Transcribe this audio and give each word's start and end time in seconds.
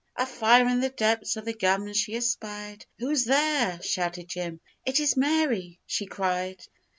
A 0.15 0.25
fire 0.25 0.67
in 0.67 0.79
the 0.79 0.89
depths 0.89 1.37
of 1.37 1.45
the 1.45 1.53
gums 1.53 1.95
she 1.95 2.15
espied 2.15 2.87
'Who's 2.97 3.25
there?' 3.25 3.79
shouted 3.83 4.29
Jim. 4.29 4.59
'It 4.83 4.99
is 4.99 5.15
Mary!' 5.15 5.79
she 5.85 6.07
cried. 6.07 6.65